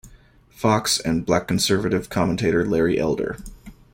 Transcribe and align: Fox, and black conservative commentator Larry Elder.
Fox, 0.49 0.99
and 0.99 1.27
black 1.27 1.47
conservative 1.47 2.09
commentator 2.09 2.65
Larry 2.65 2.97
Elder. 2.97 3.37